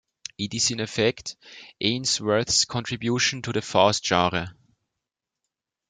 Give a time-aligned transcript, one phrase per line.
[0.35, 1.35] It is in effect
[1.79, 4.55] Ainsworth's contribution to the Faust genre.